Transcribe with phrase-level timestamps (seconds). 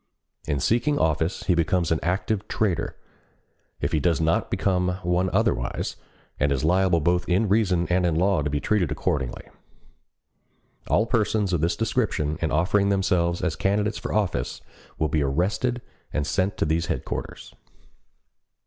[0.47, 2.97] In seeking office he becomes an active traitor,
[3.81, 5.95] if he does not become one otherwise,
[6.39, 9.47] and is liable both in reason and in law to be treated accordingly.
[10.89, 14.61] All persons of this description in offering themselves as candidates for office
[14.97, 17.53] will be arrested and sent to these Headquarters.